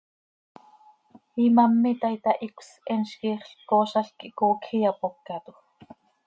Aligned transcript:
Imám 1.43 1.83
itaai, 1.89 2.17
tahicös, 2.27 2.69
eentz 2.93 3.11
quiixlc 3.19 3.61
coozalc 3.69 4.11
quih 4.19 4.35
coocj 4.39 4.67
iyapócatoj. 4.79 5.57